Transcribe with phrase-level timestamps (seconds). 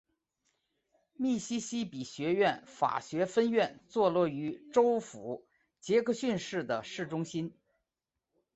[1.13, 5.45] 密西西比学院法学分院坐落于州府
[5.79, 7.55] 杰克逊市的市中心。